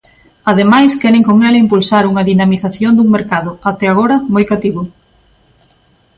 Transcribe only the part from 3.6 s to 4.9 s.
até agora, moi cativo.